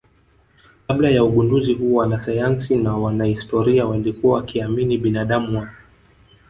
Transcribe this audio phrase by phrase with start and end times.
[0.87, 5.67] Kabla ya ugunduzi huo wanasayansi na wanahistoria walikuwa wakiamini binadamu wa